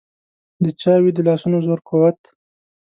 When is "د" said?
0.63-0.65, 1.15-1.19